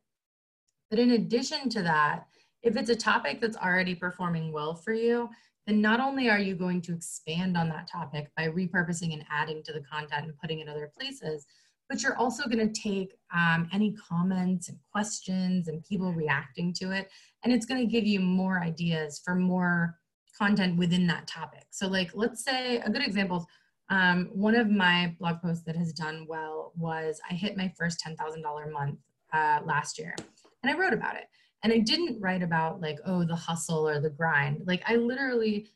[0.89, 2.25] But in addition to that,
[2.63, 5.29] if it's a topic that's already performing well for you,
[5.67, 9.61] then not only are you going to expand on that topic by repurposing and adding
[9.63, 11.45] to the content and putting it other places,
[11.89, 16.91] but you're also going to take um, any comments and questions and people reacting to
[16.91, 17.09] it,
[17.43, 19.99] and it's going to give you more ideas for more
[20.35, 21.65] content within that topic.
[21.69, 23.47] So, like, let's say a good example
[23.89, 28.03] um, one of my blog posts that has done well was I hit my first
[28.05, 28.99] $10,000 month
[29.33, 30.15] uh, last year
[30.63, 31.25] and I wrote about it.
[31.63, 34.61] And I didn't write about like, oh, the hustle or the grind.
[34.65, 35.69] Like, I literally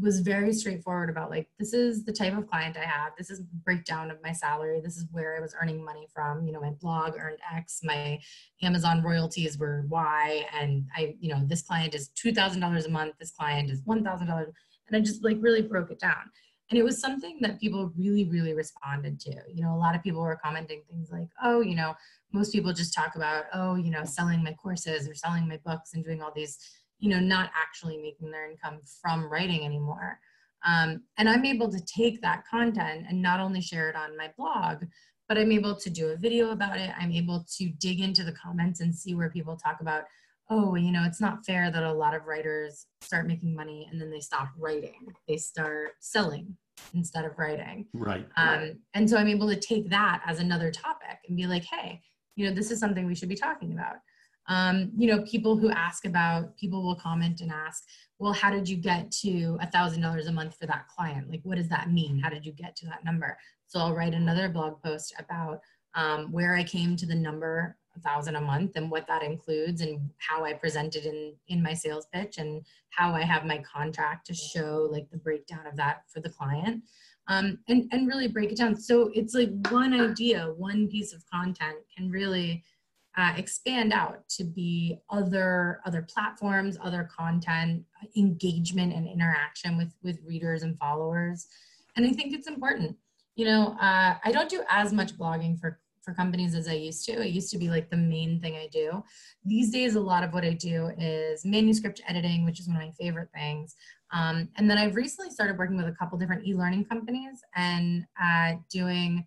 [0.00, 3.12] was very straightforward about like, this is the type of client I have.
[3.16, 4.80] This is breakdown of my salary.
[4.82, 6.46] This is where I was earning money from.
[6.46, 8.20] You know, my blog earned X, my
[8.62, 10.46] Amazon royalties were Y.
[10.52, 13.14] And I, you know, this client is $2,000 a month.
[13.18, 14.28] This client is $1,000.
[14.28, 16.30] And I just like really broke it down
[16.70, 20.02] and it was something that people really really responded to you know a lot of
[20.02, 21.94] people were commenting things like oh you know
[22.32, 25.94] most people just talk about oh you know selling my courses or selling my books
[25.94, 26.58] and doing all these
[26.98, 30.18] you know, not actually making their income from writing anymore.
[30.66, 34.30] Um, and I'm able to take that content and not only share it on my
[34.36, 34.84] blog,
[35.28, 36.90] but I'm able to do a video about it.
[36.98, 40.04] I'm able to dig into the comments and see where people talk about,
[40.50, 44.00] oh, you know, it's not fair that a lot of writers start making money and
[44.00, 45.06] then they stop writing.
[45.26, 46.56] They start selling
[46.94, 47.86] instead of writing.
[47.92, 48.26] Right.
[48.36, 52.00] Um, and so I'm able to take that as another topic and be like, hey,
[52.36, 53.96] you know, this is something we should be talking about.
[54.48, 57.84] Um, you know, people who ask about, people will comment and ask,
[58.18, 61.30] well, how did you get to a thousand dollars a month for that client?
[61.30, 62.18] Like, what does that mean?
[62.18, 63.36] How did you get to that number?
[63.66, 65.60] So I'll write another blog post about
[65.94, 70.10] um, where I came to the number thousand a month and what that includes and
[70.18, 74.34] how I presented in in my sales pitch and how I have my contract to
[74.34, 76.82] show like the breakdown of that for the client.
[77.30, 78.74] Um, and, and really break it down.
[78.74, 82.64] So it's like one idea, one piece of content can really
[83.18, 87.84] uh, expand out to be other other platforms, other content,
[88.16, 91.48] engagement and interaction with with readers and followers.
[91.96, 92.96] And I think it's important.
[93.34, 97.04] You know, uh, I don't do as much blogging for for companies as I used
[97.04, 97.20] to.
[97.20, 99.04] It used to be like the main thing I do.
[99.44, 102.82] These days, a lot of what I do is manuscript editing, which is one of
[102.82, 103.76] my favorite things.
[104.10, 108.54] Um, and then I've recently started working with a couple different e-learning companies and uh,
[108.70, 109.26] doing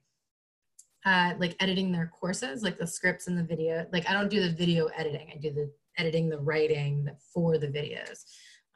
[1.05, 3.85] uh, like editing their courses, like the scripts and the video.
[3.93, 5.29] Like I don't do the video editing.
[5.31, 8.23] I do the editing, the writing for the videos.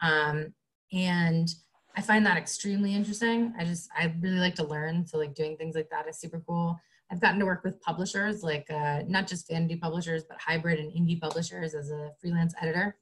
[0.01, 0.53] Um,
[0.93, 1.49] and
[1.97, 3.55] I find that extremely interesting.
[3.57, 5.07] I just, I really like to learn.
[5.07, 6.79] So like doing things like that is super cool.
[7.15, 10.91] I've gotten to work with publishers, like uh, not just vanity publishers, but hybrid and
[10.91, 12.97] indie publishers as a freelance editor.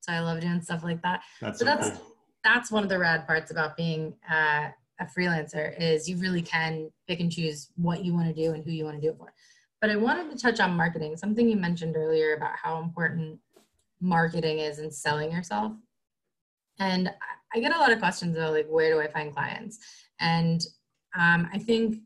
[0.00, 1.20] So I love doing stuff like that.
[1.42, 2.16] That's so, so that's, cool.
[2.42, 4.68] that's one of the rad parts about being uh,
[5.00, 8.64] a freelancer is you really can pick and choose what you want to do and
[8.64, 9.34] who you want to do it for.
[9.82, 13.38] But I wanted to touch on marketing, something you mentioned earlier about how important
[14.00, 15.72] marketing is in selling yourself.
[16.78, 17.12] And
[17.54, 19.78] I get a lot of questions about like, where do I find clients?
[20.20, 20.62] And
[21.14, 22.00] um, I think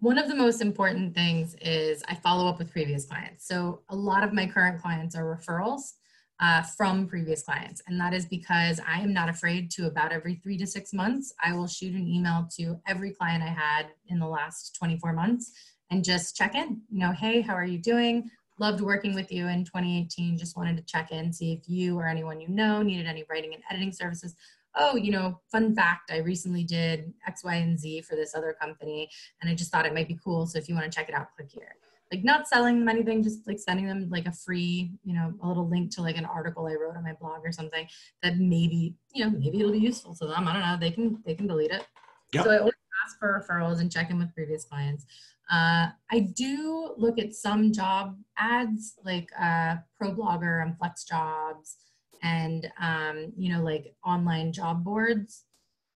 [0.00, 3.46] one of the most important things is I follow up with previous clients.
[3.48, 5.94] So a lot of my current clients are referrals
[6.40, 7.82] uh, from previous clients.
[7.88, 11.34] And that is because I am not afraid to about every three to six months,
[11.42, 15.52] I will shoot an email to every client I had in the last 24 months
[15.90, 16.80] and just check in.
[16.90, 18.30] You know, hey, how are you doing?
[18.60, 20.38] Loved working with you in 2018.
[20.38, 23.54] Just wanted to check in, see if you or anyone you know needed any writing
[23.54, 24.34] and editing services.
[24.78, 28.56] Oh, you know, fun fact, I recently did X, Y, and Z for this other
[28.60, 29.10] company,
[29.40, 30.46] and I just thought it might be cool.
[30.46, 31.74] So if you want to check it out, click here
[32.12, 35.48] like not selling them anything, just like sending them like a free, you know, a
[35.48, 37.86] little link to like an article I wrote on my blog or something
[38.22, 40.48] that maybe, you know, maybe it'll be useful to them.
[40.48, 40.76] I don't know.
[40.80, 41.86] They can they can delete it.
[42.32, 42.44] Yep.
[42.44, 42.74] So I always
[43.04, 45.04] ask for referrals and check in with previous clients.
[45.50, 51.76] Uh, I do look at some job ads like uh, ProBlogger and FlexJobs
[52.22, 55.44] and um, you know like online job boards.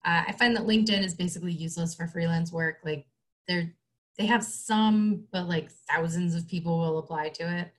[0.06, 2.78] Uh, I find that LinkedIn is basically useless for freelance work.
[2.84, 3.06] Like
[3.48, 3.74] they're
[4.18, 7.72] they have some, but like thousands of people will apply to it.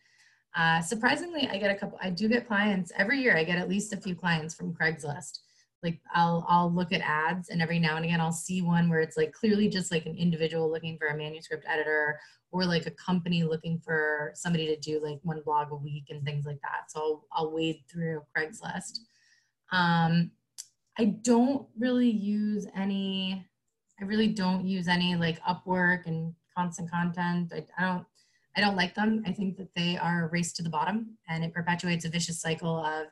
[0.56, 1.98] Uh, surprisingly, I get a couple.
[2.02, 3.36] I do get clients every year.
[3.36, 5.40] I get at least a few clients from Craigslist.
[5.82, 9.00] Like I'll I'll look at ads, and every now and again I'll see one where
[9.00, 12.20] it's like clearly just like an individual looking for a manuscript editor,
[12.52, 16.24] or like a company looking for somebody to do like one blog a week and
[16.24, 16.90] things like that.
[16.90, 19.00] So I'll, I'll wade through Craigslist.
[19.72, 20.32] Um,
[20.98, 23.46] I don't really use any
[24.00, 27.52] I really don't use any like Upwork and constant content.
[27.54, 28.06] I, I don't
[28.56, 29.22] I don't like them.
[29.26, 32.40] I think that they are a race to the bottom and it perpetuates a vicious
[32.40, 33.06] cycle of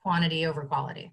[0.00, 1.12] quantity over quality.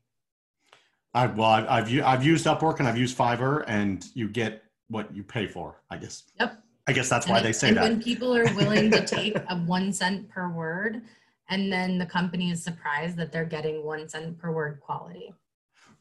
[1.14, 5.14] I, well, I've, I've, I've used Upwork and I've used Fiverr and you get what
[5.16, 6.24] you pay for, I guess.
[6.40, 6.64] Yep.
[6.88, 7.84] I guess that's and why they say and that.
[7.84, 11.02] When people are willing to take a one cent per word
[11.50, 15.34] and then the company is surprised that they're getting one cent per word quality.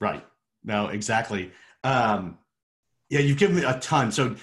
[0.01, 0.25] Right.
[0.65, 1.53] No, exactly.
[1.85, 2.39] Um,
[3.09, 4.13] yeah, you've given me a ton.
[4.13, 4.37] So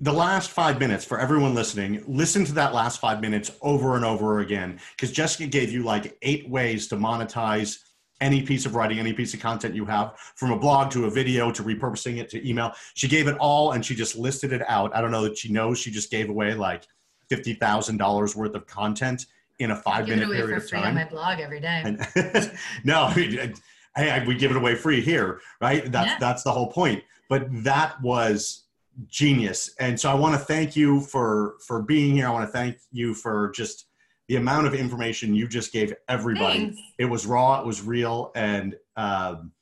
[0.00, 4.04] the last five minutes for everyone listening, listen to that last five minutes over and
[4.04, 7.78] over again because Jyssica gave you like eight ways to monetize
[8.20, 11.10] any piece of writing, any piece of content you have, from a blog to a
[11.10, 12.72] video to repurposing it to email.
[12.94, 14.94] She gave it all and she just listed it out.
[14.94, 16.86] I don't know that she knows she just gave away like
[17.28, 19.26] fifty thousand dollars worth of content
[19.58, 20.84] in a five minute period of time.
[20.84, 21.82] on my blog every day.
[21.84, 22.52] And,
[22.84, 25.90] no, hey, we give it away free here, right?
[25.90, 26.18] That's yeah.
[26.18, 28.64] that's the whole point but that was
[29.06, 29.74] genius.
[29.78, 32.26] And so I want to thank you for for being here.
[32.26, 33.86] I want to thank you for just
[34.28, 36.58] the amount of information you just gave everybody.
[36.58, 36.80] Thanks.
[36.98, 39.52] It was raw, it was real, and um,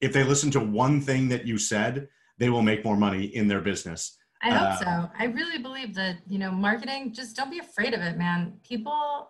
[0.00, 2.08] if they listen to one thing that you said,
[2.38, 4.16] they will make more money in their business.
[4.42, 5.10] I hope uh, so.
[5.18, 7.12] I really believe that you know marketing.
[7.12, 8.58] Just don't be afraid of it, man.
[8.66, 9.28] People.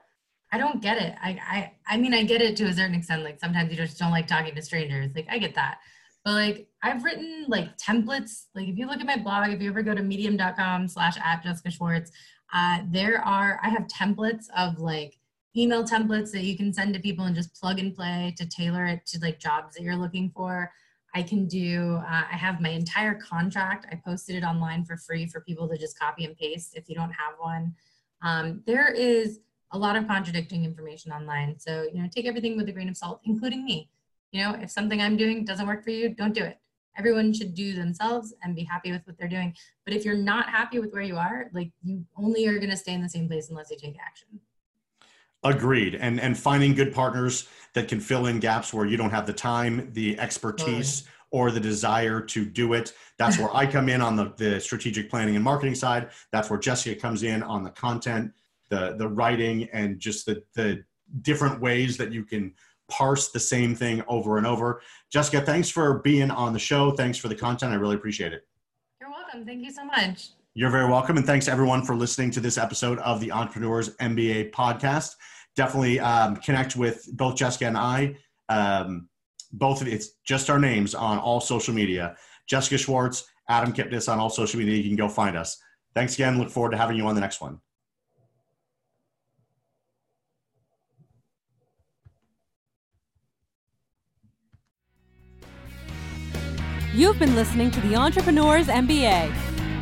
[0.52, 1.14] I don't get it.
[1.20, 3.24] I, I I mean I get it to a certain extent.
[3.24, 5.10] Like sometimes you just don't like talking to strangers.
[5.14, 5.78] Like I get that.
[6.24, 8.44] But like I've written like templates.
[8.54, 11.42] Like if you look at my blog, if you ever go to medium.com slash at
[11.42, 12.12] Jyssica Schwartz,
[12.56, 15.18] uh, there are I have templates of like
[15.54, 18.86] email templates that you can send to people and just plug and play to tailor
[18.86, 20.72] it to like jobs that you're looking for.
[21.14, 23.86] I can do, uh, I have my entire contract.
[23.90, 26.94] I posted it online for free for people to just copy and paste if you
[26.94, 27.74] don't have one.
[28.22, 29.40] Um, there is
[29.72, 31.58] a lot of contradicting information online.
[31.58, 33.90] So, you know, take everything with a grain of salt, including me.
[34.32, 36.58] You know, if something I'm doing doesn't work for you, don't do it.
[36.98, 39.54] Everyone should do themselves and be happy with what they're doing.
[39.84, 42.76] But if you're not happy with where you are, like you only are going to
[42.76, 44.40] stay in the same place unless you take action.
[45.44, 45.94] Agreed.
[45.94, 49.32] And and finding good partners that can fill in gaps where you don't have the
[49.32, 51.12] time, the expertise, totally.
[51.30, 52.92] or the desire to do it.
[53.18, 56.10] That's where I come in on the, the strategic planning and marketing side.
[56.32, 58.32] That's where Jyssica comes in on the content,
[58.70, 60.82] the the writing, and just the the
[61.22, 62.52] different ways that you can
[62.88, 64.80] parse the same thing over and over.
[65.14, 66.92] Jyssica, thanks for being on the show.
[66.92, 67.72] Thanks for the content.
[67.72, 68.46] I really appreciate it.
[69.00, 69.44] You're welcome.
[69.44, 70.30] Thank you so much.
[70.54, 71.16] You're very welcome.
[71.16, 75.10] And thanks everyone for listening to this episode of the Entrepreneurs MBA podcast.
[75.54, 78.16] Definitely um, connect with both Jyssica and I.
[78.48, 79.08] Um,
[79.52, 82.16] both of it's just our names on all social media.
[82.50, 84.76] Jyssica Schwartz, Adam Kipnis on all social media.
[84.76, 85.58] You can go find us.
[85.94, 86.38] Thanks again.
[86.38, 87.60] Look forward to having you on the next one.
[96.96, 99.30] You've been listening to the Entrepreneurs MBA.